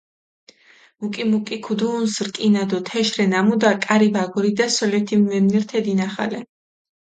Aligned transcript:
მუკ-მუკი 1.01 1.55
ქუგუჸუნს 1.65 2.15
რკინა 2.27 2.63
დო 2.69 2.79
თეშ 2.87 3.07
რე 3.17 3.25
ნამუდა, 3.31 3.71
კარი 3.85 4.09
ვაგორიდა 4.15 4.67
სოლეთინ 4.75 5.21
ვემნირთე 5.29 5.79
დინახალე. 5.85 6.39